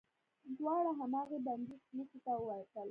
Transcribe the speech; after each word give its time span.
دواړه 0.57 0.91
هماغې 0.99 1.37
بندې 1.45 1.75
سمڅې 1.85 2.17
ته 2.25 2.31
ووتل. 2.37 2.79